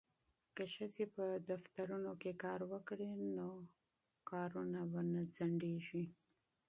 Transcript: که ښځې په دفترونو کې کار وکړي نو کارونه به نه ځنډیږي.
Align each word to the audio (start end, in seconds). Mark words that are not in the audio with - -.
که 0.55 0.63
ښځې 0.73 1.05
په 1.15 1.25
دفترونو 1.49 2.11
کې 2.21 2.31
کار 2.43 2.59
وکړي 2.71 3.11
نو 3.37 3.49
کارونه 4.29 4.79
به 4.91 5.01
نه 5.11 5.21
ځنډیږي. 5.35 6.05